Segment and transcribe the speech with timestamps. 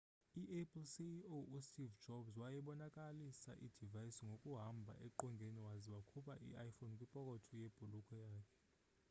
[0.43, 8.55] i-apple ceo u steve jobs wayebonakalisa i-device ngokuhamba eqongeni waze wakhupha i-iphone kwipokotho yebhulukhwe yakhe